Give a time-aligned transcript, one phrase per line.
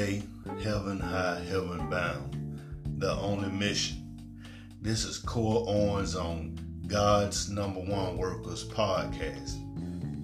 [0.00, 0.22] day,
[0.62, 2.58] heaven high, heaven bound,
[3.00, 3.98] the only mission.
[4.80, 9.56] This is Core Owens on God's Number One Workers podcast.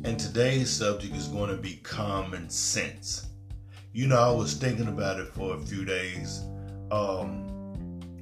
[0.06, 3.26] And today's subject is going to be common sense.
[3.92, 6.40] You know, I was thinking about it for a few days.
[6.90, 7.46] Um,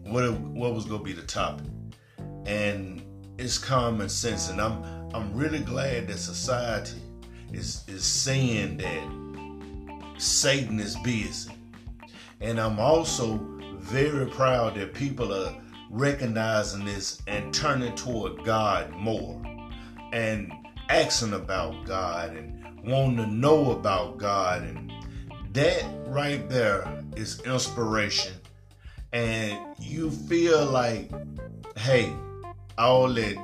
[0.07, 1.67] what what was going to be the topic?
[2.47, 3.01] And
[3.39, 4.83] it's common sense, and I'm
[5.15, 7.01] I'm really glad that society
[7.53, 9.24] is is saying that
[10.17, 11.51] Satan is busy.
[12.41, 13.39] And I'm also
[13.79, 15.55] very proud that people are
[15.91, 19.41] recognizing this and turning toward God more
[20.13, 20.53] and
[20.89, 24.63] asking about God and wanting to know about God.
[24.63, 24.93] And
[25.53, 28.35] that right there is inspiration.
[29.13, 31.11] And you feel like,
[31.77, 32.13] hey,
[32.77, 33.37] all that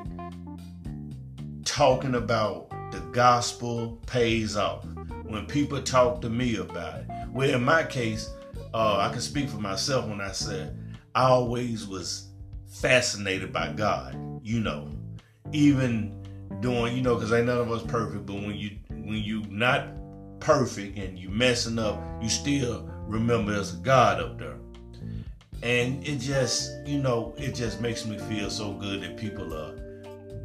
[1.64, 4.84] talking about the gospel pays off
[5.30, 7.06] when people talk to me about it.
[7.30, 8.30] Well, in my case,
[8.74, 10.76] uh, I can speak for myself when I said
[11.14, 12.28] I always was
[12.68, 14.16] fascinated by God.
[14.42, 14.90] You know,
[15.52, 16.16] even
[16.60, 19.88] doing, you know, because ain't none of us perfect, but when you when you not
[20.40, 24.56] perfect and you messing up, you still remember there's a God up there.
[25.62, 29.74] And it just, you know, it just makes me feel so good that people are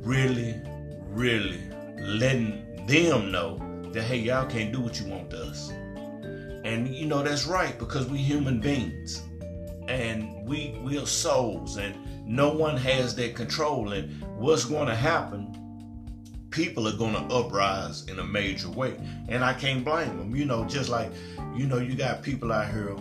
[0.01, 0.61] really,
[1.07, 1.61] really
[1.97, 3.57] letting them know
[3.95, 5.69] that hey, y'all can't do what you want to us.
[6.65, 9.23] And you know that's right because we human beings.
[9.87, 11.95] And we we are souls and
[12.27, 13.93] no one has that control.
[13.93, 15.55] And what's going to happen,
[16.49, 18.99] people are going to uprise in a major way.
[19.29, 20.35] And I can't blame them.
[20.35, 21.11] You know, just like,
[21.55, 22.97] you know, you got people out here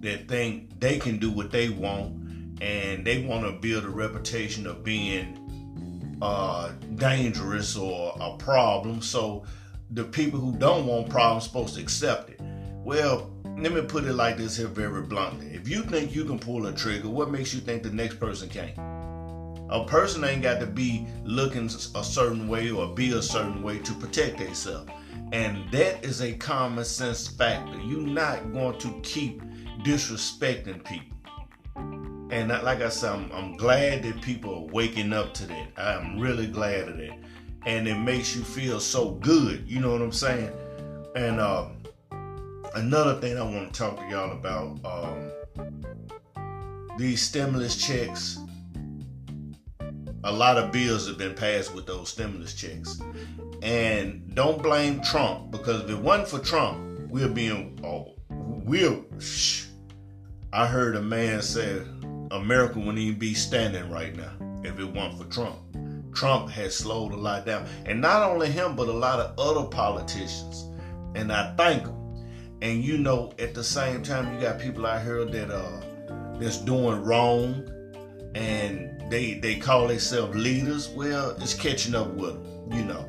[0.00, 2.12] that think they can do what they want
[2.60, 9.00] and they want to build a reputation of being uh, dangerous or a problem.
[9.00, 9.44] So
[9.90, 12.40] the people who don't want problems supposed to accept it.
[12.84, 15.46] Well, let me put it like this here very bluntly.
[15.54, 18.48] If you think you can pull a trigger, what makes you think the next person
[18.48, 18.76] can't?
[19.70, 23.78] A person ain't got to be looking a certain way or be a certain way
[23.78, 24.90] to protect themselves.
[25.32, 27.78] And that is a common sense factor.
[27.80, 29.42] You're not going to keep
[29.82, 31.16] disrespecting people.
[32.30, 35.68] And like I said, I'm, I'm glad that people are waking up to that.
[35.76, 37.18] I'm really glad of that
[37.66, 39.64] and it makes you feel so good.
[39.66, 40.52] You know what I'm saying?
[41.16, 41.68] And uh,
[42.74, 45.32] another thing I want to talk to y'all about um,
[46.96, 48.38] these stimulus checks.
[50.24, 53.00] A lot of bills have been passed with those stimulus checks.
[53.62, 59.04] And don't blame Trump because if it wasn't for Trump, we'll be in, oh, we'll,
[59.18, 59.66] shh.
[60.52, 61.82] I heard a man say
[62.30, 65.58] America wouldn't even be standing right now if it weren't for Trump.
[66.16, 67.68] Trump has slowed a lot down.
[67.84, 70.64] And not only him, but a lot of other politicians.
[71.14, 71.94] And I thank them.
[72.62, 75.80] And you know, at the same time, you got people out here that uh
[76.38, 77.68] that's doing wrong
[78.34, 80.88] and they they call themselves leaders.
[80.88, 83.04] Well, it's catching up with them, you know.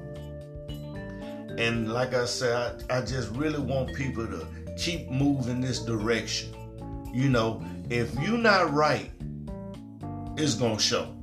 [1.58, 4.46] And like I said, I, I just really want people to
[4.78, 6.54] keep moving this direction.
[7.14, 9.10] You know, if you're not right,
[10.38, 11.17] it's gonna show.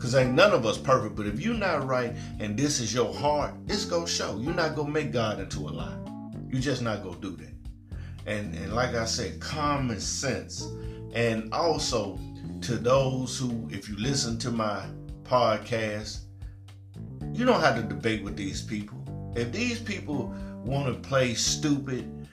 [0.00, 3.12] Because ain't none of us perfect, but if you're not right and this is your
[3.12, 4.38] heart, it's gonna show.
[4.38, 5.98] You're not gonna make God into a lie.
[6.48, 7.52] You're just not gonna do that.
[8.24, 10.66] And and like I said, common sense.
[11.12, 12.18] And also
[12.62, 14.86] to those who, if you listen to my
[15.24, 16.20] podcast,
[17.34, 19.32] you don't have to debate with these people.
[19.36, 20.34] If these people
[20.64, 22.26] want to play stupid,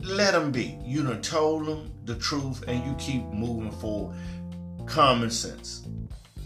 [0.00, 0.76] let them be.
[0.84, 4.16] You done told them the truth and you keep moving forward.
[4.86, 5.81] Common sense.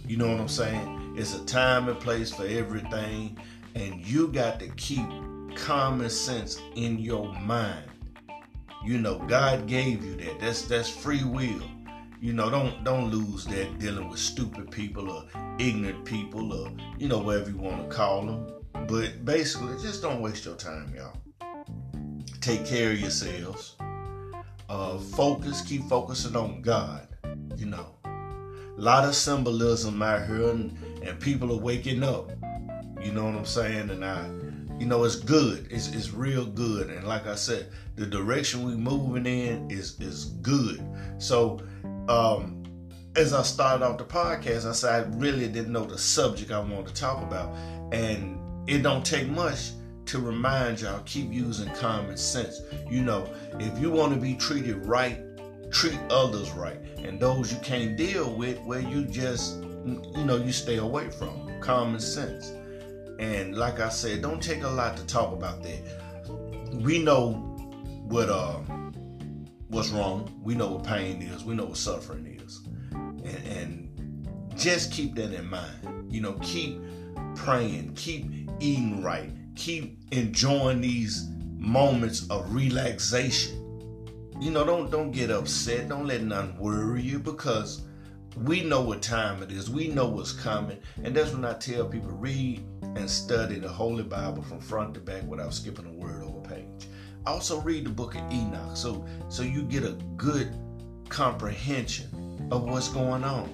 [0.06, 1.14] You know what I'm saying?
[1.16, 3.36] It's a time and place for everything,
[3.74, 5.06] and you got to keep
[5.56, 7.90] common sense in your mind.
[8.84, 10.38] You know, God gave you that.
[10.38, 11.62] That's that's free will.
[12.20, 15.24] You know, don't don't lose that dealing with stupid people or
[15.58, 18.46] ignorant people or you know whatever you want to call them.
[18.86, 21.16] But basically, just don't waste your time, y'all.
[22.40, 23.74] Take care of yourselves.
[24.68, 25.62] Uh, focus.
[25.62, 27.08] Keep focusing on God.
[27.56, 27.95] You know,
[28.76, 32.30] lot of symbolism out here, and, and people are waking up.
[33.02, 33.90] You know what I'm saying?
[33.90, 34.26] And I,
[34.78, 35.68] you know, it's good.
[35.70, 36.90] It's it's real good.
[36.90, 40.82] And like I said, the direction we moving in is is good.
[41.18, 41.60] So,
[42.08, 42.62] um,
[43.14, 46.60] as I started off the podcast, I said I really didn't know the subject I
[46.60, 47.54] wanted to talk about,
[47.92, 48.38] and
[48.68, 49.70] it don't take much
[50.06, 52.60] to remind y'all keep using common sense.
[52.88, 53.28] You know,
[53.58, 55.18] if you want to be treated right
[55.70, 60.52] treat others right and those you can't deal with where you just you know you
[60.52, 62.52] stay away from common sense
[63.18, 65.80] and like i said don't take a lot to talk about that
[66.82, 67.32] we know
[68.08, 68.58] what uh
[69.68, 70.32] what's wrong.
[70.42, 71.44] We know what pain is.
[71.44, 72.62] We know what suffering is.
[72.92, 76.12] And, and just keep that in mind.
[76.12, 76.80] You know, keep
[77.34, 78.30] praying, keep
[78.60, 83.62] eating right, keep enjoying these moments of relaxation.
[84.40, 85.88] You know, don't don't get upset.
[85.88, 87.82] Don't let none worry you because
[88.36, 89.70] we know what time it is.
[89.70, 90.78] We know what's coming.
[91.02, 95.00] And that's when I tell people read and study the Holy Bible from front to
[95.00, 96.88] back without skipping a word over page.
[97.26, 100.54] Also read the book of Enoch so so you get a good
[101.08, 103.48] comprehension of what's going on.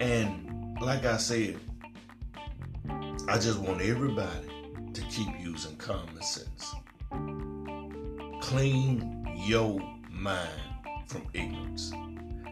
[0.00, 1.58] And like I said,
[3.28, 4.48] I just want everybody
[4.92, 6.74] to keep using common sense.
[8.40, 9.80] Clean your
[10.24, 10.50] mind
[11.06, 11.92] from ignorance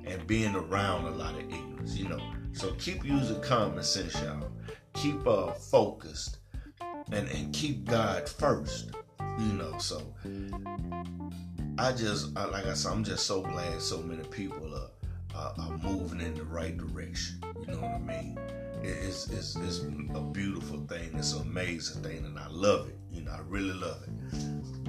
[0.04, 2.20] and being around a lot of ignorance, you know.
[2.52, 4.50] So keep using common sense, y'all.
[4.92, 6.36] Keep uh focused
[7.10, 8.90] and, and keep God first.
[9.38, 10.02] You know, so
[11.78, 14.90] I just like I said, I'm just so glad so many people are,
[15.34, 17.42] are, are moving in the right direction.
[17.58, 18.38] You know what I mean?
[18.82, 21.12] It's, it's, it's a beautiful thing.
[21.14, 22.98] It's an amazing thing, and I love it.
[23.10, 24.81] You know, I really love it.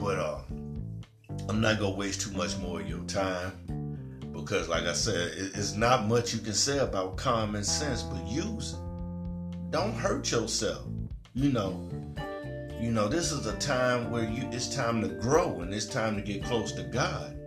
[1.50, 3.98] I'm not gonna waste too much more of your time
[4.32, 8.74] because, like I said, it's not much you can say about common sense, but use
[8.74, 8.80] it.
[9.72, 10.86] Don't hurt yourself.
[11.34, 11.90] You know,
[12.80, 16.16] you know, this is a time where you it's time to grow and it's time
[16.16, 17.38] to get close to God.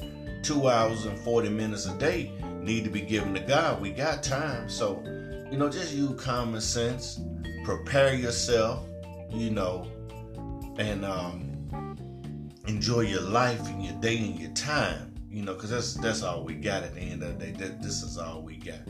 [0.43, 3.81] Two hours and 40 minutes a day need to be given to God.
[3.81, 4.69] We got time.
[4.69, 5.03] So,
[5.51, 7.21] you know, just use common sense,
[7.65, 8.87] prepare yourself,
[9.31, 9.87] you know,
[10.79, 11.47] and um,
[12.67, 16.45] enjoy your life and your day and your time you know, because that's that's all
[16.45, 17.53] we got at the end of the day.
[17.53, 18.81] That this is all we got.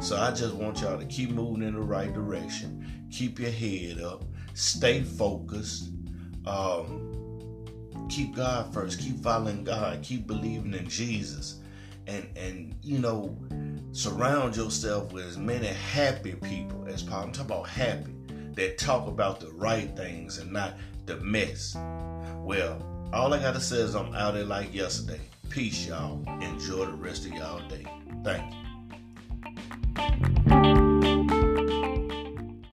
[0.00, 3.06] So I just want y'all to keep moving in the right direction.
[3.10, 4.24] Keep your head up.
[4.54, 5.90] Stay focused.
[6.46, 7.66] Um,
[8.08, 9.00] keep God first.
[9.00, 10.02] Keep following God.
[10.02, 11.60] Keep believing in Jesus.
[12.06, 13.36] And and you know,
[13.92, 17.26] surround yourself with as many happy people as possible.
[17.26, 18.14] I'm talking about happy
[18.54, 21.76] that talk about the right things and not the mess.
[22.38, 22.82] Well,
[23.12, 25.20] all I gotta say is I'm out there like yesterday.
[25.50, 26.22] Peace, y'all.
[26.40, 27.84] Enjoy the rest of y'all day.
[28.24, 28.71] Thank you.